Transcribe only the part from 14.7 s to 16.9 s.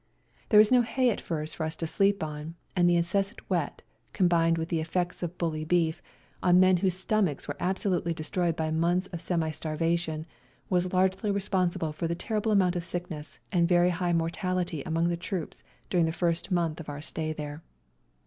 among the troops during the first month of